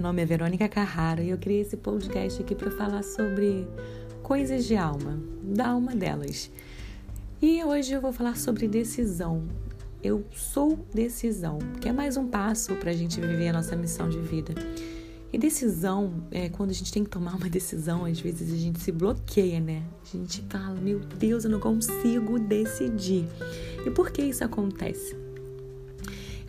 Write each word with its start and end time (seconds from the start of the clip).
meu 0.00 0.04
nome 0.04 0.22
é 0.22 0.24
Verônica 0.24 0.66
Carrara 0.66 1.22
e 1.22 1.28
eu 1.28 1.36
criei 1.36 1.60
esse 1.60 1.76
podcast 1.76 2.40
aqui 2.40 2.54
para 2.54 2.70
falar 2.70 3.02
sobre 3.02 3.68
coisas 4.22 4.64
de 4.64 4.74
alma, 4.74 5.20
da 5.42 5.68
alma 5.68 5.94
delas. 5.94 6.50
E 7.42 7.62
hoje 7.62 7.92
eu 7.92 8.00
vou 8.00 8.10
falar 8.10 8.38
sobre 8.38 8.66
decisão. 8.66 9.46
Eu 10.02 10.24
sou 10.32 10.78
decisão, 10.94 11.58
que 11.82 11.86
é 11.86 11.92
mais 11.92 12.16
um 12.16 12.26
passo 12.26 12.74
para 12.76 12.92
a 12.92 12.94
gente 12.94 13.20
viver 13.20 13.48
a 13.48 13.52
nossa 13.52 13.76
missão 13.76 14.08
de 14.08 14.18
vida. 14.20 14.54
E 15.30 15.36
decisão, 15.36 16.24
é, 16.30 16.48
quando 16.48 16.70
a 16.70 16.74
gente 16.74 16.90
tem 16.90 17.04
que 17.04 17.10
tomar 17.10 17.36
uma 17.36 17.50
decisão, 17.50 18.06
às 18.06 18.18
vezes 18.18 18.50
a 18.50 18.56
gente 18.56 18.80
se 18.80 18.90
bloqueia, 18.90 19.60
né? 19.60 19.82
A 20.02 20.16
gente 20.16 20.42
fala, 20.48 20.80
meu 20.80 20.98
Deus, 20.98 21.44
eu 21.44 21.50
não 21.50 21.60
consigo 21.60 22.38
decidir. 22.38 23.26
E 23.84 23.90
por 23.90 24.10
que 24.10 24.22
isso 24.22 24.42
acontece? 24.42 25.14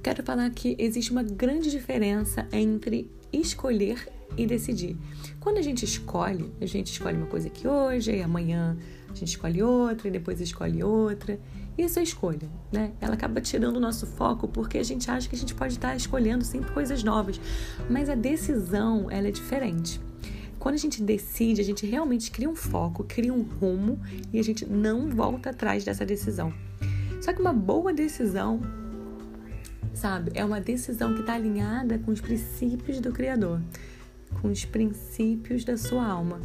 Quero 0.01 0.23
falar 0.23 0.49
que 0.51 0.73
existe 0.79 1.11
uma 1.11 1.21
grande 1.21 1.69
diferença 1.69 2.47
entre 2.53 3.11
escolher 3.31 4.07
e 4.37 4.45
decidir. 4.45 4.97
Quando 5.39 5.57
a 5.57 5.61
gente 5.61 5.83
escolhe, 5.83 6.51
a 6.61 6.65
gente 6.65 6.91
escolhe 6.91 7.17
uma 7.17 7.27
coisa 7.27 7.47
aqui 7.47 7.67
hoje, 7.67 8.11
e 8.11 8.21
amanhã 8.21 8.77
a 9.09 9.13
gente 9.13 9.29
escolhe 9.29 9.61
outra, 9.61 10.07
e 10.07 10.11
depois 10.11 10.39
escolhe 10.39 10.83
outra. 10.83 11.39
Isso 11.77 11.99
é 11.99 12.03
escolha, 12.03 12.49
né? 12.71 12.91
Ela 12.99 13.13
acaba 13.13 13.41
tirando 13.41 13.77
o 13.77 13.79
nosso 13.79 14.05
foco 14.05 14.47
porque 14.47 14.77
a 14.77 14.83
gente 14.83 15.09
acha 15.09 15.27
que 15.27 15.35
a 15.35 15.39
gente 15.39 15.55
pode 15.55 15.73
estar 15.73 15.95
escolhendo 15.95 16.43
sempre 16.43 16.71
coisas 16.71 17.03
novas. 17.03 17.39
Mas 17.89 18.09
a 18.09 18.15
decisão, 18.15 19.09
ela 19.09 19.27
é 19.27 19.31
diferente. 19.31 19.99
Quando 20.59 20.75
a 20.75 20.77
gente 20.77 21.01
decide, 21.01 21.59
a 21.59 21.63
gente 21.63 21.87
realmente 21.87 22.29
cria 22.29 22.49
um 22.49 22.55
foco, 22.55 23.03
cria 23.03 23.33
um 23.33 23.41
rumo 23.41 23.99
e 24.31 24.39
a 24.39 24.43
gente 24.43 24.65
não 24.65 25.09
volta 25.09 25.49
atrás 25.49 25.83
dessa 25.83 26.05
decisão. 26.05 26.53
Só 27.19 27.33
que 27.33 27.41
uma 27.41 27.53
boa 27.53 27.91
decisão, 27.91 28.61
sabe, 29.93 30.31
é 30.33 30.43
uma 30.43 30.61
decisão 30.61 31.13
que 31.13 31.21
está 31.21 31.33
alinhada 31.33 31.99
com 31.99 32.11
os 32.11 32.21
princípios 32.21 32.99
do 32.99 33.11
Criador, 33.11 33.61
com 34.41 34.49
os 34.49 34.65
princípios 34.65 35.63
da 35.63 35.77
sua 35.77 36.05
alma. 36.05 36.39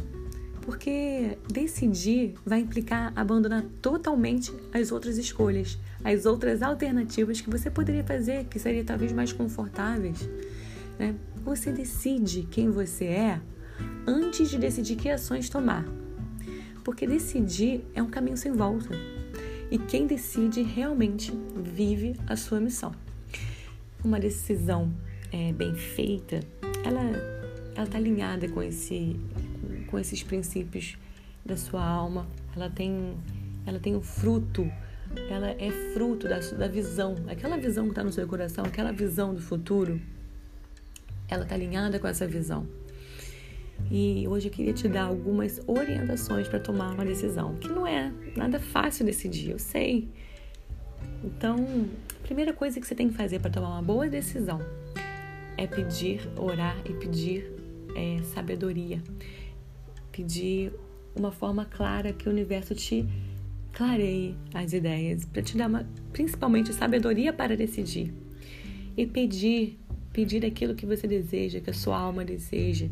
Porque 0.61 1.37
decidir 1.49 2.35
vai 2.45 2.59
implicar 2.59 3.13
abandonar 3.15 3.63
totalmente 3.81 4.53
as 4.73 4.91
outras 4.91 5.17
escolhas, 5.17 5.77
as 6.03 6.25
outras 6.25 6.61
alternativas 6.61 7.39
que 7.39 7.49
você 7.49 7.71
poderia 7.71 8.03
fazer, 8.03 8.45
que 8.45 8.59
seriam 8.59 8.83
talvez 8.83 9.13
mais 9.13 9.31
confortáveis. 9.31 10.29
Né? 10.99 11.15
Você 11.45 11.71
decide 11.71 12.45
quem 12.51 12.69
você 12.69 13.05
é 13.05 13.41
antes 14.05 14.49
de 14.49 14.57
decidir 14.57 14.97
que 14.97 15.09
ações 15.09 15.49
tomar. 15.49 15.85
Porque 16.83 17.07
decidir 17.07 17.85
é 17.93 18.03
um 18.03 18.09
caminho 18.09 18.35
sem 18.35 18.51
volta. 18.51 18.89
E 19.71 19.77
quem 19.77 20.05
decide 20.05 20.61
realmente 20.63 21.31
vive 21.55 22.15
a 22.27 22.35
sua 22.35 22.59
missão. 22.59 22.91
Uma 24.07 24.21
decisão 24.21 24.93
é, 25.33 25.51
bem 25.51 25.75
feita, 25.75 26.39
ela 26.85 27.83
está 27.83 27.97
alinhada 27.97 28.47
com 28.47 28.63
esse 28.63 29.19
com 29.87 29.99
esses 29.99 30.23
princípios 30.23 30.97
da 31.45 31.57
sua 31.57 31.85
alma. 31.85 32.25
Ela 32.55 32.69
tem, 32.69 33.17
ela 33.65 33.79
tem 33.79 33.97
o 33.97 34.01
fruto, 34.01 34.71
ela 35.29 35.49
é 35.49 35.69
fruto 35.93 36.25
da, 36.25 36.39
da 36.39 36.69
visão, 36.69 37.15
aquela 37.27 37.57
visão 37.57 37.83
que 37.83 37.89
está 37.89 38.01
no 38.01 38.13
seu 38.13 38.25
coração, 38.25 38.63
aquela 38.63 38.93
visão 38.93 39.33
do 39.33 39.41
futuro. 39.41 39.99
Ela 41.27 41.43
está 41.43 41.55
alinhada 41.55 41.99
com 41.99 42.07
essa 42.07 42.25
visão. 42.25 42.65
E 43.91 44.25
hoje 44.25 44.47
eu 44.47 44.53
queria 44.53 44.71
te 44.71 44.87
dar 44.87 45.03
algumas 45.03 45.59
orientações 45.67 46.47
para 46.47 46.61
tomar 46.61 46.93
uma 46.93 47.03
decisão, 47.03 47.55
que 47.55 47.67
não 47.67 47.85
é 47.85 48.09
nada 48.37 48.57
fácil 48.57 49.05
decidir, 49.05 49.49
eu 49.49 49.59
sei. 49.59 50.07
Então, 51.23 51.87
a 52.19 52.23
primeira 52.25 52.53
coisa 52.53 52.79
que 52.79 52.87
você 52.87 52.95
tem 52.95 53.09
que 53.09 53.15
fazer 53.15 53.39
para 53.39 53.49
tomar 53.49 53.69
uma 53.69 53.81
boa 53.81 54.07
decisão 54.07 54.59
é 55.57 55.65
pedir, 55.65 56.21
orar 56.37 56.77
e 56.85 56.93
pedir 56.93 57.51
é, 57.95 58.21
sabedoria 58.23 59.01
pedir 60.17 60.73
uma 61.15 61.31
forma 61.31 61.63
clara 61.65 62.11
que 62.11 62.27
o 62.27 62.31
universo 62.31 62.73
te 62.73 63.05
clareie 63.71 64.35
as 64.51 64.73
ideias, 64.73 65.25
para 65.25 65.43
te 65.43 65.55
dar 65.55 65.67
uma, 65.67 65.87
principalmente 66.11 66.73
sabedoria 66.73 67.31
para 67.31 67.55
decidir. 67.55 68.11
E 68.97 69.05
pedir, 69.05 69.77
pedir 70.11 70.43
aquilo 70.43 70.73
que 70.73 70.87
você 70.87 71.07
deseja, 71.07 71.59
que 71.59 71.69
a 71.69 71.73
sua 71.73 71.99
alma 71.99 72.25
deseja. 72.25 72.87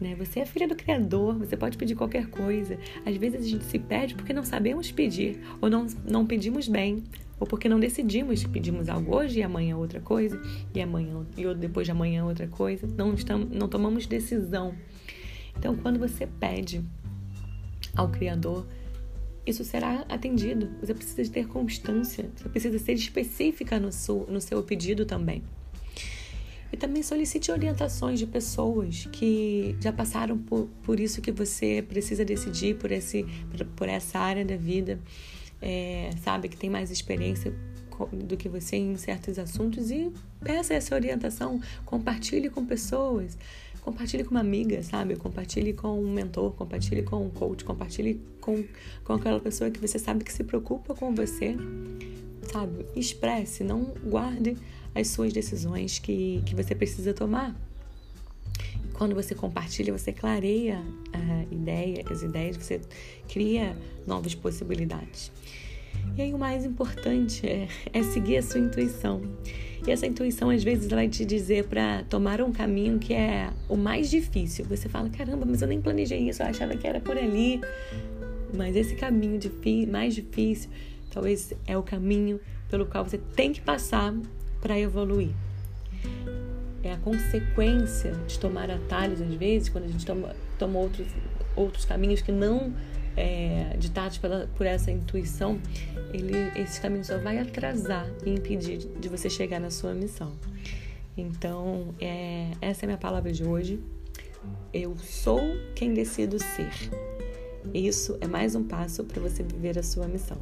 Né? 0.00 0.14
Você 0.16 0.40
é 0.40 0.44
filha 0.44 0.66
do 0.66 0.74
Criador, 0.74 1.38
você 1.38 1.56
pode 1.56 1.76
pedir 1.76 1.94
qualquer 1.94 2.26
coisa. 2.28 2.78
Às 3.04 3.16
vezes 3.16 3.40
a 3.40 3.48
gente 3.48 3.64
se 3.64 3.78
pede 3.78 4.14
porque 4.14 4.32
não 4.32 4.42
sabemos 4.42 4.90
pedir, 4.90 5.40
ou 5.60 5.70
não, 5.70 5.86
não 6.04 6.26
pedimos 6.26 6.68
bem, 6.68 7.04
ou 7.38 7.46
porque 7.46 7.68
não 7.68 7.78
decidimos, 7.78 8.44
pedimos 8.44 8.88
algo 8.88 9.16
hoje 9.16 9.40
e 9.40 9.42
amanhã 9.42 9.76
outra 9.76 10.00
coisa, 10.00 10.40
e 10.74 10.80
amanhã 10.80 11.24
e 11.36 11.54
depois 11.54 11.86
de 11.86 11.92
amanhã 11.92 12.24
outra 12.24 12.46
coisa. 12.48 12.86
Não, 12.86 13.14
estamos, 13.14 13.50
não 13.50 13.68
tomamos 13.68 14.06
decisão. 14.06 14.74
Então, 15.56 15.76
quando 15.76 15.98
você 15.98 16.26
pede 16.26 16.84
ao 17.96 18.08
Criador, 18.08 18.66
isso 19.46 19.64
será 19.64 20.04
atendido. 20.08 20.70
Você 20.80 20.94
precisa 20.94 21.30
ter 21.30 21.46
constância, 21.46 22.30
você 22.34 22.48
precisa 22.48 22.78
ser 22.78 22.94
específica 22.94 23.78
no 23.78 23.92
seu, 23.92 24.26
no 24.28 24.40
seu 24.40 24.62
pedido 24.62 25.04
também. 25.04 25.42
E 26.74 26.76
também 26.76 27.04
solicite 27.04 27.52
orientações 27.52 28.18
de 28.18 28.26
pessoas 28.26 29.06
que 29.12 29.76
já 29.80 29.92
passaram 29.92 30.36
por, 30.36 30.68
por 30.82 30.98
isso 30.98 31.22
que 31.22 31.30
você 31.30 31.84
precisa 31.88 32.24
decidir, 32.24 32.74
por, 32.74 32.90
esse, 32.90 33.24
por, 33.48 33.64
por 33.64 33.88
essa 33.88 34.18
área 34.18 34.44
da 34.44 34.56
vida, 34.56 34.98
é, 35.62 36.10
sabe, 36.24 36.48
que 36.48 36.56
tem 36.56 36.68
mais 36.68 36.90
experiência 36.90 37.54
do 38.12 38.36
que 38.36 38.48
você 38.48 38.74
em 38.74 38.96
certos 38.96 39.38
assuntos 39.38 39.92
e 39.92 40.10
peça 40.40 40.74
essa 40.74 40.96
orientação, 40.96 41.60
compartilhe 41.84 42.50
com 42.50 42.66
pessoas. 42.66 43.38
Compartilhe 43.80 44.24
com 44.24 44.32
uma 44.32 44.40
amiga, 44.40 44.82
sabe? 44.82 45.14
Compartilhe 45.14 45.74
com 45.74 46.02
um 46.02 46.12
mentor, 46.12 46.54
compartilhe 46.54 47.04
com 47.04 47.24
um 47.24 47.30
coach, 47.30 47.64
compartilhe 47.64 48.20
com, 48.40 48.64
com 49.04 49.12
aquela 49.12 49.38
pessoa 49.38 49.70
que 49.70 49.78
você 49.78 49.96
sabe 49.96 50.24
que 50.24 50.32
se 50.32 50.42
preocupa 50.42 50.92
com 50.92 51.14
você, 51.14 51.54
sabe? 52.50 52.84
Expresse, 52.96 53.62
não 53.62 53.94
guarde 54.04 54.56
as 54.94 55.08
suas 55.08 55.32
decisões 55.32 55.98
que, 55.98 56.42
que 56.46 56.54
você 56.54 56.74
precisa 56.74 57.12
tomar. 57.12 57.54
Quando 58.92 59.14
você 59.14 59.34
compartilha, 59.34 59.92
você 59.96 60.12
clareia 60.12 60.80
a 61.12 61.52
ideia, 61.52 62.04
as 62.08 62.22
ideias, 62.22 62.56
você 62.56 62.80
cria 63.28 63.76
novas 64.06 64.34
possibilidades. 64.34 65.32
E 66.16 66.22
aí 66.22 66.32
o 66.32 66.38
mais 66.38 66.64
importante 66.64 67.46
é, 67.46 67.66
é 67.92 68.02
seguir 68.02 68.36
a 68.36 68.42
sua 68.42 68.60
intuição. 68.60 69.20
E 69.86 69.90
essa 69.90 70.06
intuição 70.06 70.48
às 70.48 70.62
vezes 70.62 70.88
vai 70.88 71.08
te 71.08 71.24
dizer 71.24 71.64
para 71.64 72.04
tomar 72.04 72.40
um 72.40 72.52
caminho 72.52 72.98
que 72.98 73.12
é 73.12 73.50
o 73.68 73.76
mais 73.76 74.08
difícil. 74.08 74.64
Você 74.66 74.88
fala: 74.88 75.10
caramba, 75.10 75.44
mas 75.44 75.60
eu 75.60 75.68
nem 75.68 75.80
planejei 75.80 76.28
isso, 76.28 76.42
eu 76.42 76.46
achava 76.46 76.76
que 76.76 76.86
era 76.86 77.00
por 77.00 77.18
ali. 77.18 77.60
Mas 78.56 78.76
esse 78.76 78.94
caminho 78.94 79.40
mais 79.90 80.14
difícil 80.14 80.70
talvez 81.10 81.52
é 81.66 81.78
o 81.78 81.82
caminho 81.82 82.40
pelo 82.68 82.86
qual 82.86 83.04
você 83.04 83.18
tem 83.18 83.52
que 83.52 83.60
passar 83.60 84.14
para 84.64 84.80
evoluir. 84.80 85.30
É 86.82 86.92
a 86.92 86.96
consequência 86.96 88.12
de 88.26 88.38
tomar 88.38 88.70
atalhos, 88.70 89.20
às 89.20 89.34
vezes, 89.34 89.68
quando 89.68 89.84
a 89.84 89.88
gente 89.88 90.06
toma, 90.06 90.34
toma 90.58 90.78
outros, 90.78 91.06
outros 91.54 91.84
caminhos 91.84 92.22
que 92.22 92.32
não 92.32 92.72
é, 93.14 93.76
ditados 93.78 94.16
pela, 94.16 94.48
por 94.56 94.64
essa 94.64 94.90
intuição, 94.90 95.60
ele, 96.14 96.32
esse 96.56 96.80
caminho 96.80 97.04
só 97.04 97.18
vai 97.18 97.38
atrasar 97.38 98.08
e 98.24 98.30
impedir 98.30 98.78
de 98.78 99.08
você 99.08 99.28
chegar 99.28 99.60
na 99.60 99.70
sua 99.70 99.92
missão. 99.92 100.32
Então, 101.14 101.94
é, 102.00 102.50
essa 102.62 102.84
é 102.84 102.86
a 102.86 102.88
minha 102.88 102.98
palavra 102.98 103.32
de 103.32 103.44
hoje. 103.44 103.78
Eu 104.72 104.96
sou 104.96 105.40
quem 105.74 105.92
decido 105.92 106.38
ser. 106.38 106.72
Isso 107.72 108.16
é 108.20 108.26
mais 108.26 108.54
um 108.54 108.64
passo 108.64 109.04
para 109.04 109.20
você 109.20 109.42
viver 109.42 109.78
a 109.78 109.82
sua 109.82 110.06
missão. 110.08 110.38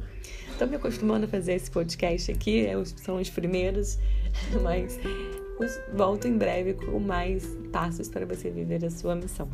Estou 0.53 0.67
me 0.67 0.75
acostumando 0.75 1.25
a 1.25 1.27
fazer 1.27 1.53
esse 1.53 1.71
podcast 1.71 2.31
aqui, 2.31 2.65
é 2.65 2.73
são 2.85 3.19
os 3.19 3.29
primeiros, 3.29 3.97
mas 4.61 4.99
volto 5.93 6.27
em 6.27 6.37
breve 6.37 6.73
com 6.73 6.99
mais 6.99 7.45
passos 7.71 8.09
para 8.09 8.25
você 8.25 8.49
viver 8.49 8.83
a 8.85 8.89
sua 8.89 9.15
missão. 9.15 9.47